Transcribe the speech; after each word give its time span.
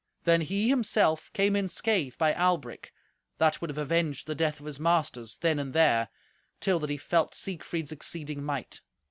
Then 0.23 0.41
he, 0.41 0.67
himself, 0.67 1.31
came 1.31 1.55
in 1.55 1.67
scathe 1.67 2.17
by 2.17 2.33
Albric, 2.33 2.91
that 3.37 3.61
would 3.61 3.69
have 3.69 3.77
avenged 3.77 4.25
the 4.25 4.33
death 4.33 4.59
of 4.59 4.65
his 4.65 4.79
masters 4.79 5.37
then 5.37 5.59
and 5.59 5.73
there, 5.73 6.09
till 6.59 6.79
that 6.79 6.89
he 6.89 6.97
felt 6.97 7.35
Siegfried's 7.35 7.91
exceeding 7.91 8.41
might. 8.43 8.81